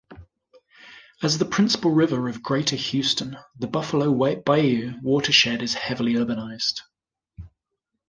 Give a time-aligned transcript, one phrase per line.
[1.21, 6.81] As the principal river of Greater Houston, the Buffalo Bayou watershed is heavily urbanized.